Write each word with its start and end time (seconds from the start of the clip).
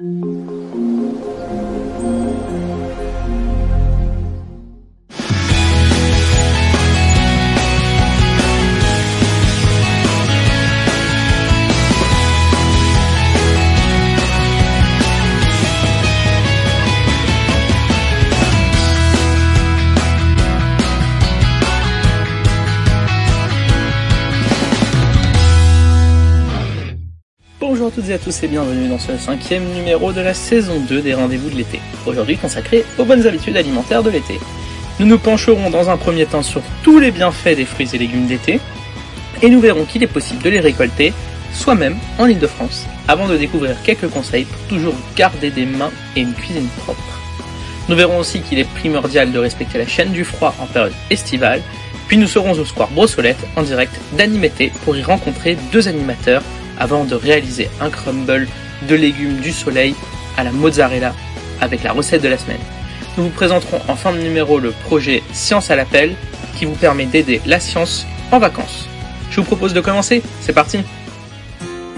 Bonjour 0.00 0.50
à 0.50 0.63
toutes 27.94 28.08
et 28.08 28.14
à 28.14 28.18
tous 28.18 28.42
et 28.42 28.48
bienvenue 28.48 28.88
dans 28.88 28.98
ce 28.98 29.16
cinquième 29.16 29.64
numéro 29.72 30.12
de 30.12 30.20
la 30.20 30.34
saison 30.34 30.80
2 30.80 31.00
des 31.00 31.14
rendez-vous 31.14 31.48
de 31.48 31.54
l'été, 31.54 31.78
aujourd'hui 32.06 32.36
consacré 32.36 32.84
aux 32.98 33.04
bonnes 33.04 33.24
habitudes 33.24 33.56
alimentaires 33.56 34.02
de 34.02 34.10
l'été. 34.10 34.40
Nous 34.98 35.06
nous 35.06 35.18
pencherons 35.18 35.70
dans 35.70 35.90
un 35.90 35.96
premier 35.96 36.26
temps 36.26 36.42
sur 36.42 36.60
tous 36.82 36.98
les 36.98 37.12
bienfaits 37.12 37.54
des 37.54 37.64
fruits 37.64 37.88
et 37.92 37.98
légumes 37.98 38.26
d'été, 38.26 38.58
et 39.42 39.48
nous 39.48 39.60
verrons 39.60 39.84
qu'il 39.84 40.02
est 40.02 40.08
possible 40.08 40.42
de 40.42 40.50
les 40.50 40.58
récolter 40.58 41.12
soi-même 41.52 41.96
en 42.18 42.26
Ile-de-France, 42.26 42.86
avant 43.06 43.28
de 43.28 43.36
découvrir 43.36 43.80
quelques 43.84 44.08
conseils 44.08 44.44
pour 44.44 44.60
toujours 44.62 44.94
garder 45.14 45.50
des 45.50 45.66
mains 45.66 45.92
et 46.16 46.22
une 46.22 46.34
cuisine 46.34 46.68
propre. 46.78 47.20
Nous 47.88 47.94
verrons 47.94 48.18
aussi 48.18 48.40
qu'il 48.40 48.58
est 48.58 48.68
primordial 48.74 49.30
de 49.30 49.38
respecter 49.38 49.78
la 49.78 49.86
chaîne 49.86 50.10
du 50.10 50.24
froid 50.24 50.52
en 50.58 50.66
période 50.66 50.94
estivale, 51.10 51.62
puis 52.08 52.16
nous 52.16 52.26
serons 52.26 52.58
au 52.58 52.64
Square 52.64 52.90
Brossolette 52.90 53.46
en 53.54 53.62
direct 53.62 53.94
d'Animété 54.18 54.72
pour 54.84 54.96
y 54.96 55.02
rencontrer 55.02 55.56
deux 55.72 55.86
animateurs 55.86 56.42
avant 56.78 57.04
de 57.04 57.14
réaliser 57.14 57.68
un 57.80 57.90
crumble 57.90 58.48
de 58.88 58.94
légumes 58.94 59.40
du 59.40 59.52
soleil 59.52 59.94
à 60.36 60.44
la 60.44 60.52
mozzarella 60.52 61.14
avec 61.60 61.82
la 61.82 61.92
recette 61.92 62.22
de 62.22 62.28
la 62.28 62.38
semaine. 62.38 62.60
Nous 63.16 63.24
vous 63.24 63.30
présenterons 63.30 63.80
en 63.88 63.96
fin 63.96 64.12
de 64.12 64.18
numéro 64.18 64.58
le 64.58 64.72
projet 64.72 65.22
Science 65.32 65.70
à 65.70 65.76
l'appel 65.76 66.16
qui 66.56 66.64
vous 66.64 66.74
permet 66.74 67.06
d'aider 67.06 67.40
la 67.46 67.60
science 67.60 68.06
en 68.32 68.38
vacances. 68.38 68.88
Je 69.30 69.40
vous 69.40 69.46
propose 69.46 69.74
de 69.74 69.80
commencer, 69.80 70.22
c'est 70.40 70.52
parti 70.52 70.78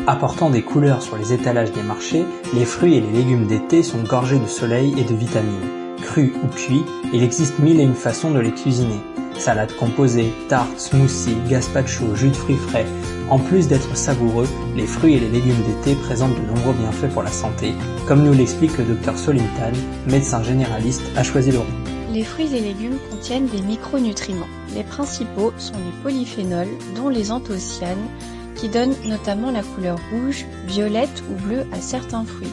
Apportant 0.06 0.51
des 0.51 0.62
couleurs 0.62 1.03
sur 1.03 1.17
les 1.17 1.33
étalages 1.33 1.73
des 1.73 1.83
marchés, 1.83 2.25
les 2.55 2.64
fruits 2.64 2.97
et 2.97 3.01
les 3.01 3.11
légumes 3.11 3.47
d'été 3.47 3.83
sont 3.83 4.03
gorgés 4.03 4.39
de 4.39 4.47
soleil 4.47 4.95
et 4.98 5.05
de 5.05 5.14
vitamines. 5.14 5.69
Crus 6.01 6.31
ou 6.45 6.47
cuits, 6.48 6.84
il 7.12 7.25
existe 7.25 7.58
mille 7.58 7.81
et 7.81 7.84
une 7.84 7.95
façons 7.95 8.31
de 8.31 8.39
les 8.39 8.53
cuisiner. 8.53 9.01
Salade 9.39 9.75
composée, 9.77 10.33
tarte, 10.48 10.79
smoothie, 10.79 11.37
gazpacho, 11.48 12.15
jus 12.15 12.31
de 12.31 12.34
fruits 12.34 12.56
frais. 12.56 12.87
En 13.31 13.39
plus 13.39 13.69
d'être 13.69 13.97
savoureux, 13.97 14.48
les 14.75 14.87
fruits 14.87 15.15
et 15.15 15.20
les 15.20 15.29
légumes 15.29 15.62
d'été 15.67 15.95
présentent 15.95 16.34
de 16.34 16.47
nombreux 16.47 16.75
bienfaits 16.75 17.12
pour 17.12 17.23
la 17.23 17.31
santé, 17.31 17.75
comme 18.07 18.23
nous 18.23 18.33
l'explique 18.33 18.77
le 18.79 18.84
docteur 18.84 19.19
Solintan, 19.19 19.73
médecin 20.07 20.42
généraliste 20.42 21.03
à 21.17 21.23
Choisy-le-Rond. 21.23 21.67
Les 22.12 22.25
fruits 22.25 22.55
et 22.55 22.61
légumes 22.61 22.98
contiennent 23.11 23.48
des 23.48 23.61
micronutriments. 23.61 24.47
Les 24.75 24.84
principaux 24.84 25.53
sont 25.59 25.75
les 25.75 26.03
polyphénols, 26.03 26.69
dont 26.95 27.09
les 27.09 27.31
anthocyanes, 27.31 28.09
qui 28.55 28.69
donnent 28.69 28.97
notamment 29.05 29.51
la 29.51 29.62
couleur 29.62 29.98
rouge, 30.11 30.47
violette 30.67 31.23
ou 31.31 31.34
bleue 31.47 31.67
à 31.73 31.81
certains 31.81 32.25
fruits. 32.25 32.53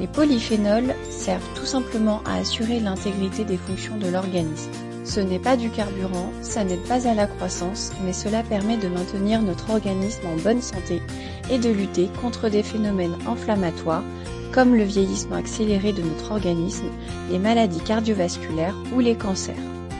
Les 0.00 0.06
polyphénols 0.06 0.94
servent 1.10 1.42
tout 1.54 1.66
simplement 1.66 2.22
à 2.24 2.38
assurer 2.38 2.80
l'intégrité 2.80 3.44
des 3.44 3.58
fonctions 3.58 3.98
de 3.98 4.08
l'organisme. 4.08 4.70
Ce 5.10 5.18
n'est 5.18 5.40
pas 5.40 5.56
du 5.56 5.70
carburant, 5.70 6.30
ça 6.40 6.62
n'aide 6.62 6.84
pas 6.84 7.08
à 7.08 7.14
la 7.14 7.26
croissance, 7.26 7.90
mais 8.04 8.12
cela 8.12 8.44
permet 8.44 8.76
de 8.76 8.86
maintenir 8.86 9.42
notre 9.42 9.70
organisme 9.70 10.24
en 10.24 10.40
bonne 10.40 10.62
santé 10.62 11.02
et 11.50 11.58
de 11.58 11.68
lutter 11.68 12.08
contre 12.22 12.48
des 12.48 12.62
phénomènes 12.62 13.18
inflammatoires 13.26 14.04
comme 14.52 14.76
le 14.76 14.84
vieillissement 14.84 15.34
accéléré 15.34 15.92
de 15.92 16.02
notre 16.02 16.30
organisme, 16.30 16.86
les 17.28 17.40
maladies 17.40 17.80
cardiovasculaires 17.80 18.76
ou 18.94 19.00
les 19.00 19.16
cancers. 19.16 19.56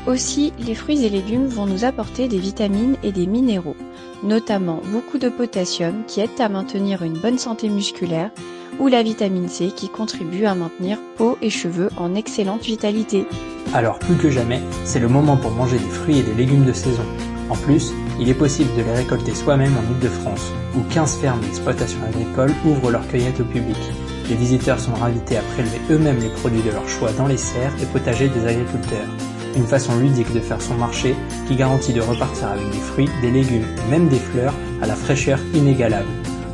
Aussi, 0.06 0.52
les 0.60 0.76
fruits 0.76 1.04
et 1.04 1.10
légumes 1.10 1.48
vont 1.48 1.66
nous 1.66 1.84
apporter 1.84 2.28
des 2.28 2.38
vitamines 2.38 2.94
et 3.02 3.10
des 3.10 3.26
minéraux, 3.26 3.76
notamment 4.22 4.80
beaucoup 4.92 5.18
de 5.18 5.28
potassium 5.28 6.04
qui 6.06 6.20
aide 6.20 6.30
à 6.38 6.48
maintenir 6.48 7.02
une 7.02 7.18
bonne 7.18 7.38
santé 7.38 7.68
musculaire 7.68 8.30
ou 8.78 8.86
la 8.86 9.02
vitamine 9.02 9.48
C 9.48 9.72
qui 9.74 9.88
contribue 9.88 10.44
à 10.44 10.54
maintenir 10.54 10.98
peau 11.16 11.36
et 11.42 11.50
cheveux 11.50 11.90
en 11.96 12.14
excellente 12.14 12.62
vitalité. 12.62 13.26
Alors 13.72 14.00
plus 14.00 14.16
que 14.16 14.30
jamais, 14.30 14.60
c'est 14.84 14.98
le 14.98 15.06
moment 15.06 15.36
pour 15.36 15.52
manger 15.52 15.78
des 15.78 15.88
fruits 15.88 16.18
et 16.18 16.22
des 16.22 16.34
légumes 16.34 16.64
de 16.64 16.72
saison. 16.72 17.04
En 17.48 17.54
plus, 17.54 17.92
il 18.18 18.28
est 18.28 18.34
possible 18.34 18.70
de 18.76 18.82
les 18.82 18.92
récolter 18.92 19.32
soi-même 19.32 19.72
en 19.76 19.92
Ile-de-France, 19.92 20.52
où 20.76 20.80
15 20.92 21.18
fermes 21.18 21.40
d'exploitation 21.40 21.98
agricole 22.08 22.52
ouvrent 22.66 22.90
leur 22.90 23.06
cueillette 23.06 23.38
au 23.38 23.44
public. 23.44 23.76
Les 24.28 24.34
visiteurs 24.34 24.80
sont 24.80 25.00
invités 25.02 25.36
à 25.36 25.42
prélever 25.54 25.80
eux-mêmes 25.90 26.18
les 26.18 26.28
produits 26.28 26.62
de 26.62 26.70
leur 26.70 26.88
choix 26.88 27.12
dans 27.12 27.26
les 27.26 27.36
serres 27.36 27.72
et 27.80 27.86
potagers 27.86 28.28
des 28.28 28.44
agriculteurs. 28.44 29.08
Une 29.56 29.66
façon 29.66 29.96
ludique 29.98 30.32
de 30.32 30.40
faire 30.40 30.60
son 30.62 30.74
marché 30.74 31.14
qui 31.46 31.54
garantit 31.54 31.92
de 31.92 32.00
repartir 32.00 32.48
avec 32.48 32.68
des 32.70 32.78
fruits, 32.78 33.10
des 33.22 33.30
légumes 33.30 33.66
et 33.86 33.90
même 33.90 34.08
des 34.08 34.18
fleurs 34.18 34.54
à 34.82 34.86
la 34.86 34.94
fraîcheur 34.94 35.38
inégalable. 35.54 36.08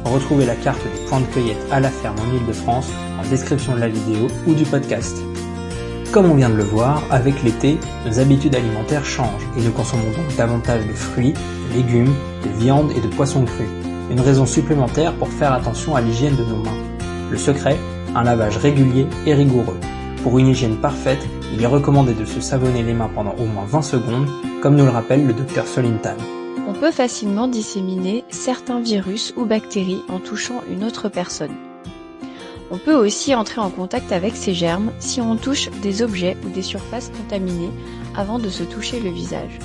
Retrouvez 0.04 0.46
la 0.46 0.54
carte 0.54 0.82
des 0.82 1.08
points 1.08 1.20
de 1.20 1.26
cueillette 1.26 1.66
à 1.70 1.80
la 1.80 1.90
ferme 1.90 2.16
en 2.20 2.36
Ile-de-France 2.36 2.90
en 3.18 3.28
description 3.28 3.74
de 3.74 3.80
la 3.80 3.88
vidéo 3.88 4.28
ou 4.46 4.54
du 4.54 4.64
podcast. 4.64 5.16
Comme 6.12 6.30
on 6.30 6.34
vient 6.34 6.48
de 6.48 6.54
le 6.54 6.62
voir, 6.62 7.02
avec 7.10 7.42
l'été, 7.42 7.78
nos 8.06 8.18
habitudes 8.18 8.54
alimentaires 8.54 9.04
changent 9.04 9.46
et 9.56 9.60
nous 9.60 9.72
consommons 9.72 10.10
donc 10.10 10.34
davantage 10.36 10.86
de 10.86 10.92
fruits, 10.92 11.32
de 11.32 11.76
légumes, 11.76 12.14
de 12.42 12.58
viande 12.58 12.90
et 12.96 13.00
de 13.00 13.08
poissons 13.08 13.44
crus. 13.44 13.68
Une 14.10 14.20
raison 14.20 14.46
supplémentaire 14.46 15.14
pour 15.14 15.28
faire 15.28 15.52
attention 15.52 15.94
à 15.94 16.00
l'hygiène 16.00 16.36
de 16.36 16.44
nos 16.44 16.62
mains. 16.62 16.78
Le 17.30 17.36
secret, 17.36 17.76
un 18.14 18.22
lavage 18.22 18.56
régulier 18.56 19.06
et 19.26 19.34
rigoureux. 19.34 19.78
Pour 20.22 20.38
une 20.38 20.48
hygiène 20.48 20.76
parfaite, 20.76 21.26
il 21.52 21.62
est 21.62 21.66
recommandé 21.66 22.14
de 22.14 22.24
se 22.24 22.40
savonner 22.40 22.82
les 22.82 22.94
mains 22.94 23.10
pendant 23.14 23.34
au 23.38 23.44
moins 23.44 23.64
20 23.66 23.82
secondes, 23.82 24.28
comme 24.62 24.76
nous 24.76 24.84
le 24.84 24.90
rappelle 24.90 25.26
le 25.26 25.32
docteur 25.32 25.66
Solintan. 25.66 26.16
On 26.68 26.72
peut 26.72 26.90
facilement 26.90 27.46
disséminer 27.46 28.24
certains 28.30 28.80
virus 28.80 29.34
ou 29.36 29.44
bactéries 29.44 30.02
en 30.08 30.18
touchant 30.18 30.62
une 30.70 30.82
autre 30.82 31.08
personne. 31.08 31.54
On 32.70 32.78
peut 32.78 32.94
aussi 32.94 33.34
entrer 33.34 33.60
en 33.60 33.70
contact 33.70 34.10
avec 34.10 34.34
ces 34.36 34.52
germes 34.52 34.90
si 34.98 35.20
on 35.20 35.36
touche 35.36 35.70
des 35.82 36.02
objets 36.02 36.36
ou 36.44 36.48
des 36.48 36.62
surfaces 36.62 37.12
contaminées 37.16 37.70
avant 38.16 38.38
de 38.38 38.48
se 38.48 38.64
toucher 38.64 39.00
le 39.00 39.10
visage. 39.10 39.58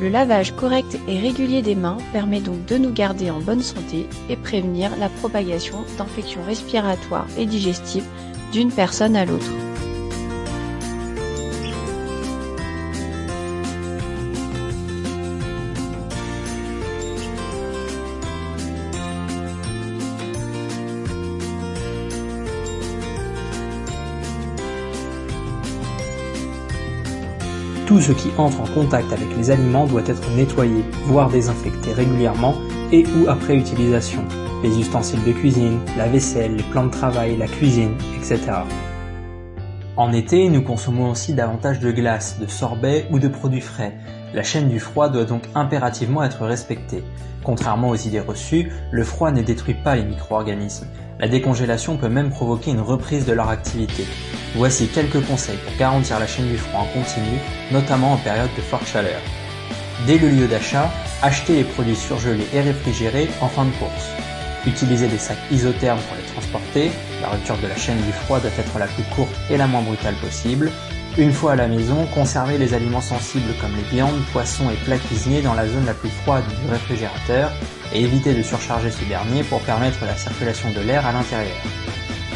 Le 0.00 0.08
lavage 0.08 0.54
correct 0.54 0.98
et 1.08 1.18
régulier 1.18 1.62
des 1.62 1.74
mains 1.74 1.98
permet 2.12 2.40
donc 2.40 2.64
de 2.66 2.76
nous 2.76 2.92
garder 2.92 3.30
en 3.30 3.40
bonne 3.40 3.62
santé 3.62 4.06
et 4.28 4.36
prévenir 4.36 4.90
la 4.98 5.08
propagation 5.08 5.84
d'infections 5.98 6.42
respiratoires 6.44 7.28
et 7.38 7.46
digestives 7.46 8.06
d'une 8.52 8.72
personne 8.72 9.16
à 9.16 9.24
l'autre. 9.24 9.50
Tout 27.92 28.00
ce 28.00 28.12
qui 28.12 28.30
entre 28.38 28.62
en 28.62 28.66
contact 28.68 29.12
avec 29.12 29.36
les 29.36 29.50
aliments 29.50 29.86
doit 29.86 30.00
être 30.06 30.22
nettoyé, 30.34 30.82
voire 31.04 31.28
désinfecté 31.28 31.92
régulièrement 31.92 32.54
et 32.90 33.04
ou 33.08 33.28
après 33.28 33.54
utilisation. 33.54 34.24
Les 34.62 34.78
ustensiles 34.78 35.22
de 35.24 35.32
cuisine, 35.32 35.78
la 35.98 36.08
vaisselle, 36.08 36.56
les 36.56 36.62
plans 36.62 36.86
de 36.86 36.90
travail, 36.90 37.36
la 37.36 37.46
cuisine, 37.46 37.92
etc. 38.16 38.62
En 39.96 40.10
été, 40.12 40.48
nous 40.48 40.62
consommons 40.62 41.10
aussi 41.10 41.34
davantage 41.34 41.78
de 41.78 41.90
glace, 41.90 42.38
de 42.40 42.46
sorbet 42.46 43.06
ou 43.10 43.18
de 43.18 43.28
produits 43.28 43.60
frais. 43.60 43.92
La 44.32 44.42
chaîne 44.42 44.70
du 44.70 44.80
froid 44.80 45.10
doit 45.10 45.26
donc 45.26 45.42
impérativement 45.54 46.22
être 46.22 46.46
respectée. 46.46 47.04
Contrairement 47.44 47.90
aux 47.90 47.96
idées 47.96 48.20
reçues, 48.20 48.72
le 48.90 49.04
froid 49.04 49.30
ne 49.32 49.42
détruit 49.42 49.74
pas 49.74 49.94
les 49.94 50.04
micro-organismes. 50.04 50.86
La 51.20 51.28
décongélation 51.28 51.98
peut 51.98 52.08
même 52.08 52.30
provoquer 52.30 52.70
une 52.70 52.80
reprise 52.80 53.26
de 53.26 53.34
leur 53.34 53.50
activité. 53.50 54.06
Voici 54.54 54.88
quelques 54.88 55.24
conseils 55.26 55.58
pour 55.58 55.76
garantir 55.76 56.18
la 56.18 56.26
chaîne 56.26 56.48
du 56.48 56.56
froid 56.56 56.80
en 56.80 56.86
continu, 56.86 57.38
notamment 57.70 58.14
en 58.14 58.16
période 58.16 58.50
de 58.56 58.62
forte 58.62 58.86
chaleur. 58.86 59.20
Dès 60.06 60.18
le 60.18 60.30
lieu 60.30 60.48
d'achat, 60.48 60.90
achetez 61.20 61.56
les 61.56 61.64
produits 61.64 61.96
surgelés 61.96 62.48
et 62.54 62.62
réfrigérés 62.62 63.28
en 63.42 63.48
fin 63.48 63.66
de 63.66 63.70
course. 63.72 64.31
Utilisez 64.64 65.08
des 65.08 65.18
sacs 65.18 65.38
isothermes 65.50 66.00
pour 66.00 66.16
les 66.16 66.32
transporter, 66.32 66.92
la 67.20 67.30
rupture 67.30 67.58
de 67.58 67.66
la 67.66 67.76
chaîne 67.76 68.00
du 68.02 68.12
froid 68.12 68.38
doit 68.38 68.50
être 68.56 68.78
la 68.78 68.86
plus 68.86 69.02
courte 69.14 69.34
et 69.50 69.56
la 69.56 69.66
moins 69.66 69.82
brutale 69.82 70.14
possible. 70.14 70.70
Une 71.18 71.32
fois 71.32 71.52
à 71.52 71.56
la 71.56 71.66
maison, 71.66 72.06
conservez 72.14 72.58
les 72.58 72.72
aliments 72.72 73.00
sensibles 73.00 73.52
comme 73.60 73.74
les 73.76 73.82
viandes, 73.94 74.22
poissons 74.32 74.70
et 74.70 74.84
plats 74.84 74.98
cuisinés 74.98 75.42
dans 75.42 75.54
la 75.54 75.66
zone 75.66 75.84
la 75.84 75.94
plus 75.94 76.08
froide 76.08 76.44
du 76.64 76.70
réfrigérateur 76.70 77.50
et 77.92 78.02
évitez 78.02 78.34
de 78.34 78.42
surcharger 78.42 78.90
ce 78.90 79.04
dernier 79.04 79.42
pour 79.42 79.60
permettre 79.60 80.04
la 80.06 80.16
circulation 80.16 80.70
de 80.70 80.80
l'air 80.80 81.06
à 81.06 81.12
l'intérieur. 81.12 81.56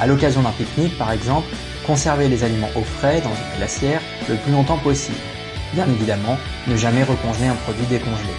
À 0.01 0.07
l'occasion 0.07 0.43
d'un 0.43 0.51
pique-nique 0.51 0.99
par 0.99 1.13
exemple, 1.13 1.47
conservez 1.87 2.29
les 2.29 2.43
aliments 2.43 2.71
au 2.75 2.83
frais 2.83 3.21
dans 3.21 3.31
une 3.31 3.59
glacière 3.59 4.01
le 4.29 4.35
plus 4.35 4.53
longtemps 4.53 4.79
possible. 4.79 5.17
Bien 5.73 5.87
évidemment, 5.89 6.37
ne 6.67 6.77
jamais 6.77 7.05
recongeler 7.05 7.47
un 7.47 7.55
produit 7.55 7.87
décongelé. 7.87 8.35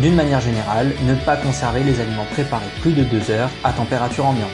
D'une 0.00 0.14
manière 0.14 0.40
générale, 0.40 0.92
ne 1.06 1.14
pas 1.14 1.36
conserver 1.36 1.82
les 1.84 2.00
aliments 2.00 2.24
préparés 2.32 2.64
plus 2.80 2.92
de 2.92 3.04
2 3.04 3.30
heures 3.32 3.50
à 3.62 3.72
température 3.72 4.24
ambiante. 4.24 4.48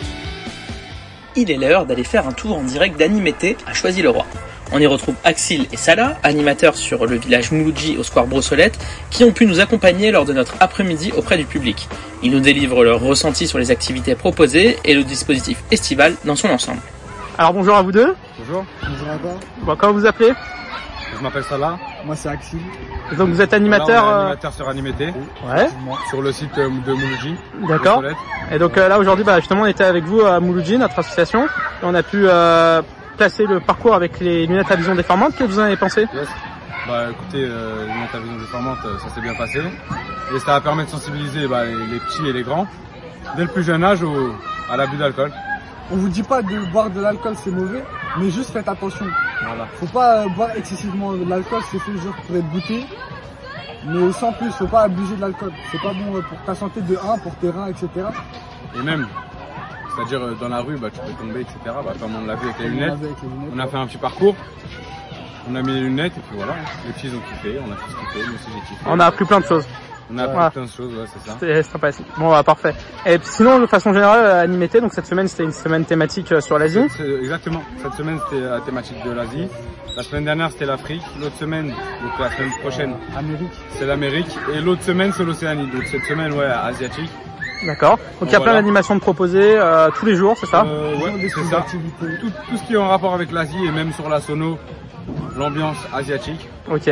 il 1.37 1.51
est 1.53 1.57
l'heure 1.57 1.87
d'aller 1.87 2.03
faire 2.03 2.27
un 2.27 2.33
tour 2.33 2.57
en 2.57 2.65
direct 2.65 2.99
d'Animété 2.99 3.57
à 3.65 3.73
Choisy-le-Roi. 3.73 4.27
On 4.73 4.81
y 4.81 4.87
retrouve 4.87 5.15
Axil 5.23 5.69
et 5.71 5.77
Salah, 5.77 6.17
animateurs 6.25 6.75
sur 6.75 7.07
le 7.07 7.17
village 7.17 7.53
Mouloudji 7.53 7.97
au 7.97 8.03
square 8.03 8.27
Brossolette, 8.27 8.77
qui 9.11 9.23
ont 9.23 9.31
pu 9.31 9.47
nous 9.47 9.61
accompagner 9.61 10.11
lors 10.11 10.25
de 10.25 10.33
notre 10.33 10.57
après-midi 10.59 11.13
auprès 11.17 11.37
du 11.37 11.45
public. 11.45 11.89
Ils 12.25 12.33
nous 12.33 12.41
délivrent 12.41 12.83
leurs 12.83 13.01
ressentis 13.01 13.47
sur 13.47 13.59
les 13.59 13.71
activités 13.71 14.17
proposées 14.17 14.79
et 14.85 14.95
le 14.95 15.05
dispositif 15.05 15.63
estival 15.71 16.17
dans 16.25 16.35
son 16.35 16.49
ensemble. 16.49 16.81
Alors 17.39 17.53
bonjour 17.53 17.77
à 17.77 17.83
vous 17.83 17.93
deux. 17.93 18.17
Bonjour. 18.39 18.65
Bonjour 18.83 19.09
à 19.09 19.19
toi. 19.19 19.35
Bon, 19.63 19.77
comment 19.77 19.93
vous 19.93 20.07
appelez? 20.07 20.33
Je 21.17 21.23
m'appelle 21.23 21.45
Salah. 21.45 21.79
Moi 22.05 22.15
c'est 22.17 22.29
Axil. 22.29 22.61
Donc 23.17 23.29
vous 23.31 23.41
êtes 23.41 23.53
animateur. 23.55 24.05
Là, 24.05 24.05
on 24.05 24.11
est 24.11 24.15
euh, 24.15 24.21
animateur 24.27 24.53
sur 24.53 24.69
Animété, 24.69 25.07
Ouais, 25.47 25.69
sur 26.11 26.23
le 26.23 26.33
site 26.33 26.57
euh, 26.59 26.69
de 26.69 26.93
Mouloudji. 26.93 27.37
d'accord. 27.69 28.03
Et 28.51 28.59
donc 28.59 28.77
euh, 28.77 28.89
là 28.89 28.99
aujourd'hui, 28.99 29.25
bah, 29.25 29.39
justement, 29.39 29.63
on 29.63 29.67
était 29.67 29.85
avec 29.85 30.05
vous 30.05 30.21
à 30.23 30.41
Mouloudji, 30.41 30.77
notre 30.79 30.99
association, 30.99 31.45
et 31.47 31.85
on 31.85 31.95
a 31.95 32.03
pu 32.03 32.27
euh, 32.29 32.83
placer 33.17 33.47
le 33.47 33.61
parcours 33.61 33.95
avec 33.95 34.21
les 34.21 34.47
lunettes 34.47 34.71
à 34.71 34.77
vision 34.77 34.95
déformante. 34.95 35.31
Qu'est-ce 35.37 35.49
que 35.49 35.53
vous 35.55 35.61
en 35.61 35.65
avez 35.65 35.77
pensé? 35.77 36.07
Yes. 36.15 36.29
Bah 36.89 37.05
écoutez, 37.11 37.45
euh, 37.45 37.87
lunettes 37.87 38.15
à 38.15 38.19
vision 38.19 38.37
déformante, 38.39 38.79
ça 39.03 39.09
s'est 39.15 39.21
bien 39.21 39.35
passé. 39.35 39.61
Et 40.35 40.39
ça 40.41 40.53
va 40.53 40.61
permettre 40.61 40.91
de 40.91 40.97
sensibiliser 40.97 41.47
bah, 41.49 41.65
les, 41.65 41.75
les 41.75 41.99
petits 42.01 42.27
et 42.29 42.33
les 42.33 42.43
grands, 42.43 42.67
dès 43.37 43.43
le 43.43 43.49
plus 43.49 43.63
jeune 43.63 43.83
âge, 43.85 44.03
au, 44.03 44.33
à 44.71 44.77
l'abus 44.77 44.97
d'alcool. 44.97 45.33
On 45.93 45.97
vous 45.97 46.09
dit 46.09 46.25
pas 46.25 46.43
de 46.43 46.71
boire 46.73 46.91
de 46.91 47.01
l'alcool 47.01 47.35
c'est 47.43 47.51
mauvais, 47.53 47.85
mais 48.19 48.29
juste 48.31 48.51
faites 48.53 48.69
attention. 48.69 49.07
Voilà. 49.43 49.67
Faut 49.75 49.87
pas 49.87 50.23
euh, 50.25 50.29
boire 50.29 50.51
excessivement 50.57 51.13
de 51.13 51.29
l'alcool, 51.29 51.63
c'est 51.71 51.79
fait 51.79 51.97
genre 51.99 52.15
pour 52.27 52.37
être 52.37 52.51
goûté. 52.51 52.85
Mais 53.87 54.13
sans 54.13 54.33
plus, 54.33 54.51
faut 54.51 54.67
pas 54.67 54.83
abuser 54.83 55.17
de 55.17 55.21
l'alcool. 55.21 55.53
C'est 55.71 55.81
pas 55.81 55.93
bon 55.93 56.17
euh, 56.17 56.23
pour 56.23 56.43
ta 56.45 56.55
santé 56.55 56.81
de 56.81 56.97
1, 56.97 57.19
pour 57.19 57.35
tes 57.37 57.51
reins, 57.51 57.69
etc. 57.69 57.89
Et 58.75 58.83
même, 58.83 59.07
c'est-à-dire 59.95 60.23
euh, 60.23 60.35
dans 60.35 60.49
la 60.49 60.61
rue, 60.61 60.77
bah, 60.77 60.89
tu 60.93 61.01
peux 61.01 61.13
tomber, 61.13 61.41
etc. 61.41 61.57
Bah, 61.65 61.93
comme 62.01 62.17
on 62.17 62.27
l'a 62.27 62.35
vu 62.35 62.49
avec 62.49 62.59
les 62.59 62.69
lunettes. 62.69 62.91
avec 62.93 63.23
les 63.23 63.29
lunettes. 63.29 63.53
On 63.55 63.59
a 63.59 63.67
fait 63.67 63.77
un 63.77 63.87
petit 63.87 63.99
parcours. 63.99 64.35
On 65.49 65.55
a 65.55 65.63
mis 65.63 65.73
les 65.75 65.81
lunettes 65.81 66.17
et 66.17 66.21
puis 66.21 66.37
voilà. 66.37 66.55
Les 66.87 66.93
petits 66.93 67.09
ont 67.09 67.21
kiffé, 67.31 67.59
on 67.65 67.71
a 67.71 67.77
tous 67.77 67.95
kiffé, 67.95 68.27
moi 68.27 68.35
aussi 68.35 68.51
j'ai 68.53 68.61
kiffé. 68.69 68.85
On 68.87 68.99
a 68.99 69.07
appris 69.07 69.25
plein 69.25 69.41
de 69.41 69.47
choses. 69.47 69.67
On 70.13 70.19
a 70.19 70.23
appris 70.23 70.35
Voilà. 70.35 70.51
plein 70.51 70.63
de 70.65 70.71
choses, 70.71 70.93
ouais, 70.95 71.05
c'est 71.13 71.29
ça. 71.29 71.37
C'était 71.41 71.63
sympathique. 71.65 72.07
Bon, 72.17 72.31
bah, 72.31 72.43
parfait. 72.45 72.75
Et 73.07 73.19
sinon, 73.23 73.59
de 73.59 73.67
façon 73.67 73.93
générale, 73.93 74.25
euh, 74.25 74.43
Animété, 74.45 74.81
donc 74.81 74.93
cette 74.93 75.07
semaine, 75.07 75.27
c'était 75.27 75.43
une 75.45 75.53
semaine 75.53 75.85
thématique 75.85 76.31
euh, 76.33 76.41
sur 76.41 76.59
l'Asie. 76.59 76.87
C'est- 76.97 77.03
Exactement. 77.23 77.63
Cette 77.83 77.95
semaine, 77.95 78.19
c'était 78.29 78.43
la 78.43 78.61
thématique 78.61 79.03
de 79.05 79.11
l'Asie. 79.11 79.49
La 79.97 80.03
semaine 80.05 80.25
dernière, 80.25 80.51
c'était 80.53 80.67
l'Afrique. 80.67 81.03
L'autre 81.21 81.37
semaine, 81.37 81.69
donc 81.69 82.13
la 82.21 82.31
semaine 82.37 82.51
prochaine, 82.61 82.95
Amérique. 83.17 83.51
c'est 83.79 83.87
l'Amérique. 83.87 84.39
Et 84.55 84.61
l'autre 84.61 84.83
semaine, 84.83 85.13
c'est 85.17 85.25
l'Océanie. 85.25 85.69
Donc 85.73 85.85
cette 85.87 86.05
semaine, 86.05 86.33
ouais, 86.35 86.45
asiatique. 86.45 87.11
D'accord. 87.67 87.99
Donc 88.21 88.29
il 88.29 88.33
y 88.33 88.37
a 88.37 88.41
plein 88.41 88.53
d'animations 88.53 88.95
de 88.95 89.01
proposer 89.01 89.57
euh, 89.59 89.89
tous 89.99 90.05
les 90.07 90.15
jours, 90.15 90.37
c'est 90.39 90.47
ça? 90.47 90.65
Euh, 90.67 90.95
ouais, 90.99 91.13
c'est 91.35 91.45
ça. 91.45 91.65
Tout, 91.71 92.31
tout 92.51 92.57
ce 92.59 92.63
qui 92.65 92.75
est 92.75 92.77
en 92.77 92.89
rapport 92.89 93.15
avec 93.15 93.33
l'Asie 93.33 93.65
et 93.67 93.73
même 93.73 93.93
sur 93.95 94.09
la 94.11 94.21
sono, 94.21 94.59
l'ambiance 95.37 95.79
asiatique. 95.95 96.47
Ok. 96.71 96.91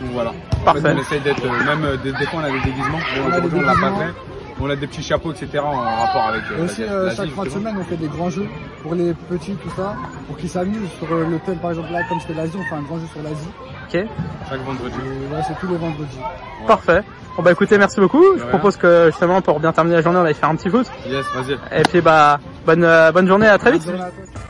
Donc 0.00 0.10
voilà. 0.12 0.30
En 0.30 0.64
Parfait. 0.64 0.80
fait, 0.82 0.92
on 0.94 0.98
essaye 0.98 1.20
d'être, 1.20 1.44
euh, 1.44 1.64
même 1.64 1.84
euh, 1.84 1.96
des, 1.96 2.12
des 2.12 2.26
fois, 2.26 2.40
on 2.42 2.44
a 2.44 2.50
des 2.50 2.60
déguisements. 2.64 2.98
Bon, 2.98 3.22
On 3.22 3.24
a 3.24 3.26
on 3.26 3.30
l'a 3.30 3.40
pas 3.40 3.48
déguisements. 3.48 3.98
fait. 3.98 4.14
On 4.58 4.70
a 4.70 4.76
des 4.76 4.86
petits 4.86 5.02
chapeaux, 5.02 5.32
etc. 5.32 5.58
en 5.58 5.72
rapport 5.72 6.28
avec 6.28 6.42
Et 6.58 6.62
aussi, 6.62 6.82
euh, 6.82 7.06
l'Asie, 7.06 7.16
chaque 7.18 7.30
fin 7.30 7.44
de 7.44 7.48
semaine, 7.50 7.76
on 7.78 7.84
fait 7.84 7.96
des 7.96 8.08
grands 8.08 8.30
jeux 8.30 8.46
pour 8.82 8.94
les 8.94 9.12
petits, 9.12 9.52
tout 9.54 9.68
ça, 9.76 9.94
pour 10.26 10.36
qu'ils 10.38 10.48
s'amusent 10.48 10.88
sur 10.98 11.14
le 11.14 11.38
thème, 11.44 11.58
par 11.58 11.70
exemple 11.72 11.92
là, 11.92 12.00
comme 12.08 12.18
c'était 12.20 12.32
l'Asie, 12.34 12.56
on 12.58 12.62
fait 12.70 12.80
un 12.80 12.82
grand 12.84 12.98
jeu 12.98 13.06
sur 13.12 13.22
l'Asie. 13.22 13.48
Ok. 13.86 14.06
Chaque 14.48 14.60
vendredi. 14.62 14.94
Et 14.96 15.26
voilà, 15.28 15.44
c'est 15.44 15.58
tous 15.60 15.66
les 15.68 15.76
vendredis. 15.76 16.18
Parfait. 16.66 17.02
Bon 17.36 17.42
bah 17.42 17.52
écoutez, 17.52 17.76
merci 17.76 18.00
beaucoup. 18.00 18.24
Je 18.38 18.44
propose 18.44 18.78
que 18.78 19.06
justement 19.10 19.42
pour 19.42 19.60
bien 19.60 19.72
terminer 19.72 19.96
la 19.96 20.02
journée, 20.02 20.18
on 20.20 20.24
aille 20.24 20.32
faire 20.32 20.48
un 20.48 20.56
petit 20.56 20.70
foot. 20.70 20.86
Yes, 21.06 21.26
vas-y. 21.34 21.78
Et 21.78 21.82
puis 21.82 22.00
bah 22.00 22.38
bonne 22.66 22.84
euh, 22.84 23.12
bonne 23.12 23.26
journée, 23.26 23.46
à 23.46 23.56
très 23.56 23.72
vite. 23.72 23.88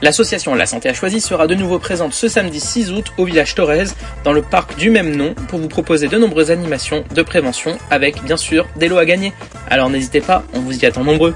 L'association 0.03 0.55
La 0.55 0.67
Santé 0.67 0.89
à 0.89 0.95
Choisy 0.95 1.21
sera 1.21 1.47
de 1.47 1.55
nouveau 1.55 1.79
présente 1.79 2.13
ce 2.13 2.29
samedi 2.29 2.59
6 2.59 2.93
août 2.93 3.13
au 3.19 3.25
village 3.25 3.55
Torres, 3.55 3.95
dans 4.25 4.33
le 4.33 4.43
parc 4.43 4.77
du 4.77 4.91
même 4.91 5.15
nom, 5.15 5.35
pour 5.49 5.61
vous 5.61 5.69
proposer 5.69 6.09
de 6.09 6.19
nombreuses 6.19 6.51
animations 6.51 7.05
de 7.15 7.23
prévention 7.23 7.79
avec 7.91 8.23
bien 8.25 8.37
sûr 8.37 8.67
des 8.77 8.89
lots 8.89 8.99
à 8.99 9.05
gagner. 9.05 9.33
Alors 9.71 9.89
n'hésitez 9.89 10.21
pas, 10.21 10.43
on 10.55 10.61
vous 10.61 10.77
y 10.77 10.87
attend 10.87 11.05
nombreux. 11.05 11.35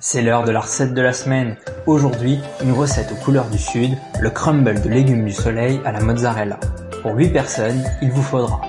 C'est 0.00 0.22
l'heure 0.22 0.44
de 0.44 0.52
la 0.52 0.60
recette 0.60 0.94
de 0.94 1.02
la 1.02 1.12
semaine. 1.12 1.56
Aujourd'hui, 1.86 2.38
une 2.62 2.72
recette 2.72 3.10
aux 3.12 3.24
couleurs 3.24 3.48
du 3.48 3.58
sud, 3.58 3.96
le 4.20 4.30
crumble 4.30 4.80
de 4.80 4.88
légumes 4.88 5.24
du 5.24 5.32
soleil 5.32 5.80
à 5.84 5.92
la 5.92 6.00
mozzarella. 6.00 6.60
Pour 7.02 7.14
8 7.14 7.30
personnes, 7.30 7.82
il 8.02 8.10
vous 8.10 8.22
faudra 8.22 8.60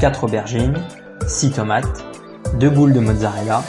4 0.00 0.24
aubergines, 0.24 0.80
6 1.26 1.52
tomates, 1.52 2.04
2 2.60 2.70
boules 2.70 2.92
de 2.92 3.00
mozzarella, 3.00 3.62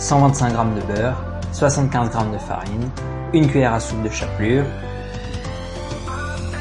125 0.00 0.48
g 0.48 0.56
de 0.80 0.94
beurre, 0.94 1.14
75 1.52 2.10
g 2.10 2.18
de 2.32 2.38
farine, 2.38 2.90
1 3.34 3.48
cuillère 3.48 3.74
à 3.74 3.80
soupe 3.80 4.02
de 4.02 4.08
chapelure, 4.08 4.64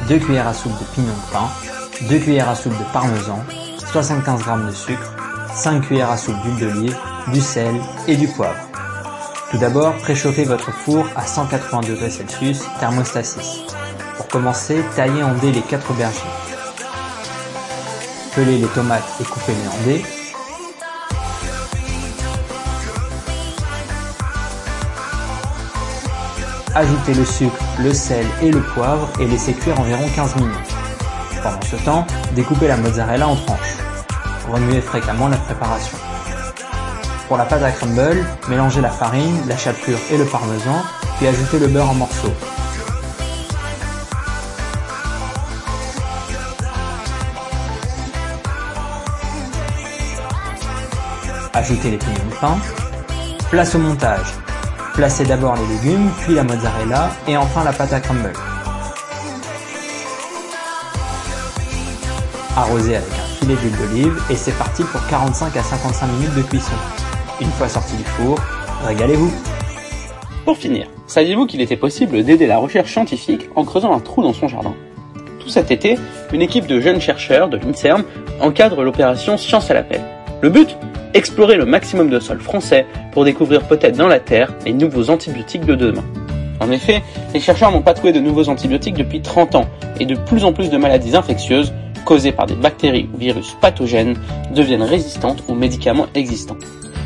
2 0.09 0.19
cuillères 0.19 0.47
à 0.47 0.53
soupe 0.53 0.77
de 0.77 0.83
pignon 0.93 1.07
de 1.07 1.31
pain, 1.31 1.47
2 2.09 2.19
cuillères 2.19 2.49
à 2.49 2.55
soupe 2.55 2.77
de 2.77 2.83
parmesan, 2.91 3.39
75 3.93 4.43
g 4.43 4.51
de 4.67 4.71
sucre, 4.71 5.15
5 5.55 5.81
cuillères 5.83 6.11
à 6.11 6.17
soupe 6.17 6.35
d'huile 6.41 6.57
d'olive, 6.57 6.97
du 7.31 7.39
sel 7.39 7.79
et 8.09 8.17
du 8.17 8.27
poivre. 8.27 8.59
Tout 9.51 9.57
d'abord, 9.57 9.93
préchauffez 9.99 10.43
votre 10.43 10.71
four 10.71 11.07
à 11.15 11.25
180 11.25 11.79
degrés 11.87 12.09
Celsius, 12.09 12.61
thermostat 12.81 13.23
6. 13.23 13.61
Pour 14.17 14.27
commencer, 14.27 14.83
taillez 14.97 15.23
en 15.23 15.33
dés 15.35 15.53
les 15.53 15.61
4 15.61 15.91
aubergines. 15.91 16.21
Pelez 18.35 18.57
les 18.57 18.67
tomates 18.67 19.09
et 19.21 19.23
coupez-les 19.23 19.67
en 19.67 19.85
dés. 19.85 20.18
Ajoutez 26.79 27.13
le 27.13 27.25
sucre, 27.25 27.61
le 27.83 27.93
sel 27.93 28.25
et 28.41 28.51
le 28.51 28.61
poivre 28.61 29.09
et 29.19 29.27
laissez 29.27 29.51
cuire 29.51 29.77
environ 29.81 30.05
15 30.15 30.37
minutes. 30.37 30.55
Pendant 31.43 31.61
ce 31.61 31.75
temps, 31.75 32.07
découpez 32.35 32.69
la 32.69 32.77
mozzarella 32.77 33.27
en 33.27 33.35
tranches. 33.35 33.75
Remuez 34.49 34.79
fréquemment 34.79 35.27
la 35.27 35.35
préparation. 35.35 35.97
Pour 37.27 37.35
la 37.35 37.43
pâte 37.43 37.63
à 37.63 37.71
crumble, 37.71 38.25
mélangez 38.47 38.79
la 38.79 38.91
farine, 38.91 39.41
la 39.45 39.57
chapelure 39.57 39.99
et 40.09 40.17
le 40.17 40.23
parmesan, 40.23 40.81
puis 41.17 41.27
ajoutez 41.27 41.59
le 41.59 41.67
beurre 41.67 41.89
en 41.89 41.95
morceaux. 41.95 42.33
Ajoutez 51.53 51.91
les 51.91 51.97
pignons 51.97 52.29
de 52.29 52.35
pain. 52.39 52.57
Place 53.49 53.75
au 53.75 53.79
montage. 53.79 54.33
Placez 54.93 55.23
d'abord 55.25 55.55
les 55.55 55.75
légumes, 55.75 56.09
puis 56.21 56.33
la 56.33 56.43
mozzarella 56.43 57.09
et 57.27 57.37
enfin 57.37 57.63
la 57.63 57.71
pâte 57.71 57.93
à 57.93 57.99
crumble. 57.99 58.33
Arrosez 62.55 62.97
avec 62.97 63.09
un 63.09 63.39
filet 63.39 63.55
d'huile 63.55 63.77
d'olive 63.77 64.21
et 64.29 64.35
c'est 64.35 64.57
parti 64.57 64.83
pour 64.83 65.05
45 65.07 65.55
à 65.55 65.63
55 65.63 66.07
minutes 66.07 66.35
de 66.35 66.41
cuisson. 66.41 66.73
Une 67.39 67.51
fois 67.51 67.69
sorti 67.69 67.95
du 67.95 68.03
four, 68.03 68.37
régalez-vous 68.85 69.31
Pour 70.43 70.57
finir, 70.57 70.87
saviez-vous 71.07 71.45
qu'il 71.45 71.61
était 71.61 71.77
possible 71.77 72.23
d'aider 72.23 72.47
la 72.47 72.57
recherche 72.57 72.91
scientifique 72.91 73.49
en 73.55 73.63
creusant 73.63 73.93
un 73.93 73.99
trou 73.99 74.21
dans 74.21 74.33
son 74.33 74.49
jardin? 74.49 74.73
Tout 75.39 75.49
cet 75.49 75.71
été, 75.71 75.97
une 76.33 76.41
équipe 76.41 76.67
de 76.67 76.81
jeunes 76.81 76.99
chercheurs 76.99 77.47
de 77.47 77.57
l'INSERM 77.57 78.03
encadre 78.41 78.83
l'opération 78.83 79.37
Science 79.37 79.71
à 79.71 79.73
l'appel. 79.73 80.01
Le 80.41 80.49
but? 80.49 80.75
Explorer 81.15 81.57
le 81.57 81.65
maximum 81.65 82.09
de 82.09 82.19
sols 82.19 82.39
français 82.39 82.85
pour 83.11 83.25
découvrir 83.25 83.63
peut-être 83.63 83.97
dans 83.97 84.07
la 84.07 84.19
terre 84.19 84.53
les 84.65 84.73
nouveaux 84.73 85.09
antibiotiques 85.09 85.65
de 85.65 85.73
demain. 85.73 86.03
En 86.59 86.69
effet, 86.71 87.01
les 87.33 87.39
chercheurs 87.39 87.71
n'ont 87.71 87.81
pas 87.81 87.95
trouvé 87.95 88.13
de 88.13 88.19
nouveaux 88.19 88.47
antibiotiques 88.47 88.95
depuis 88.95 89.21
30 89.21 89.55
ans 89.55 89.65
et 89.99 90.05
de 90.05 90.15
plus 90.15 90.43
en 90.43 90.53
plus 90.53 90.69
de 90.69 90.77
maladies 90.77 91.15
infectieuses 91.15 91.73
causées 92.05 92.31
par 92.31 92.45
des 92.45 92.53
bactéries 92.55 93.09
ou 93.13 93.17
virus 93.17 93.55
pathogènes 93.59 94.17
deviennent 94.53 94.83
résistantes 94.83 95.43
aux 95.47 95.55
médicaments 95.55 96.07
existants. 96.13 96.57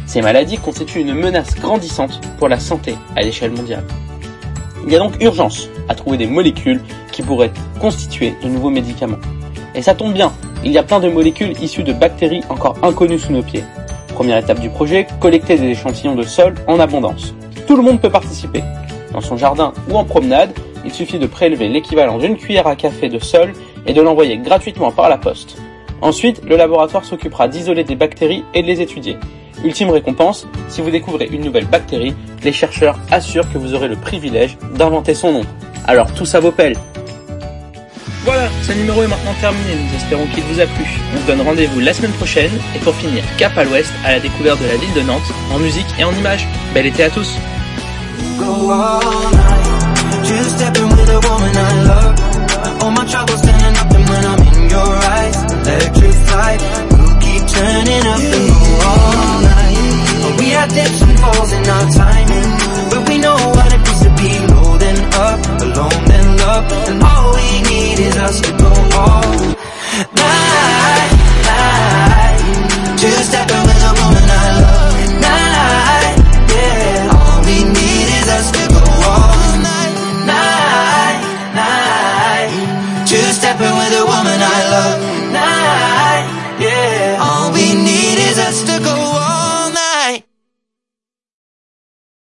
Ces 0.05 0.21
maladies 0.21 0.57
constituent 0.57 0.99
une 0.99 1.13
menace 1.13 1.55
grandissante 1.55 2.19
pour 2.39 2.49
la 2.49 2.59
santé 2.59 2.95
à 3.15 3.21
l'échelle 3.21 3.51
mondiale. 3.51 3.85
Il 4.85 4.91
y 4.91 4.97
a 4.97 4.99
donc 4.99 5.21
urgence 5.23 5.69
à 5.87 5.95
trouver 5.95 6.17
des 6.17 6.27
molécules 6.27 6.81
qui 7.13 7.21
pourraient 7.21 7.53
constituer 7.79 8.33
de 8.43 8.49
nouveaux 8.49 8.69
médicaments. 8.69 9.19
Et 9.75 9.81
ça 9.81 9.93
tombe 9.93 10.13
bien, 10.13 10.33
il 10.65 10.73
y 10.73 10.77
a 10.77 10.83
plein 10.83 10.99
de 10.99 11.09
molécules 11.09 11.53
issues 11.61 11.83
de 11.83 11.93
bactéries 11.93 12.43
encore 12.49 12.75
inconnues 12.83 13.19
sous 13.19 13.31
nos 13.31 13.43
pieds. 13.43 13.63
Première 14.13 14.37
étape 14.37 14.59
du 14.59 14.69
projet, 14.69 15.07
collecter 15.19 15.57
des 15.57 15.69
échantillons 15.69 16.15
de 16.15 16.23
sol 16.23 16.53
en 16.67 16.79
abondance. 16.79 17.33
Tout 17.67 17.75
le 17.75 17.81
monde 17.81 17.99
peut 17.99 18.11
participer. 18.11 18.63
Dans 19.11 19.21
son 19.21 19.37
jardin 19.37 19.73
ou 19.89 19.97
en 19.97 20.03
promenade, 20.03 20.53
il 20.85 20.93
suffit 20.93 21.17
de 21.17 21.25
prélever 21.25 21.67
l'équivalent 21.67 22.19
d'une 22.19 22.37
cuillère 22.37 22.67
à 22.67 22.75
café 22.75 23.09
de 23.09 23.19
sol 23.19 23.53
et 23.87 23.93
de 23.93 24.01
l'envoyer 24.01 24.37
gratuitement 24.37 24.91
par 24.91 25.09
la 25.09 25.17
poste. 25.17 25.57
Ensuite, 26.01 26.43
le 26.45 26.57
laboratoire 26.57 27.05
s'occupera 27.05 27.47
d'isoler 27.47 27.83
des 27.83 27.95
bactéries 27.95 28.43
et 28.53 28.61
de 28.61 28.67
les 28.67 28.81
étudier. 28.81 29.17
Ultime 29.63 29.89
récompense, 29.89 30.47
si 30.67 30.81
vous 30.81 30.91
découvrez 30.91 31.29
une 31.31 31.43
nouvelle 31.43 31.65
bactérie, 31.65 32.13
les 32.43 32.51
chercheurs 32.51 32.99
assurent 33.09 33.51
que 33.51 33.57
vous 33.57 33.73
aurez 33.73 33.87
le 33.87 33.95
privilège 33.95 34.57
d'inventer 34.75 35.13
son 35.13 35.31
nom. 35.31 35.43
Alors 35.85 36.13
tout 36.13 36.25
ça 36.25 36.39
vaut 36.39 36.51
pelle. 36.51 36.75
Voilà, 38.25 38.49
ce 38.61 38.71
numéro 38.71 39.03
est 39.03 39.07
maintenant 39.07 39.33
terminé, 39.41 39.75
nous 39.75 39.95
espérons 39.95 40.25
qu'il 40.27 40.43
vous 40.45 40.59
a 40.61 40.65
plu. 40.65 40.85
On 41.13 41.21
se 41.21 41.27
donne 41.27 41.41
rendez-vous 41.41 41.81
la 41.81 41.93
semaine 41.93 42.13
prochaine, 42.13 42.51
et 42.73 42.79
pour 42.79 42.95
finir, 42.95 43.21
cap 43.37 43.57
à 43.57 43.65
l'ouest, 43.65 43.91
à 44.05 44.13
la 44.13 44.19
découverte 44.21 44.61
de 44.61 44.67
la 44.67 44.77
ville 44.77 44.93
de 44.93 45.01
Nantes, 45.01 45.29
en 45.51 45.59
musique 45.59 45.87
et 45.99 46.05
en 46.05 46.13
images. 46.13 46.47
Bel 46.73 46.85
été 46.85 47.03
à 47.03 47.09
tous 47.09 47.37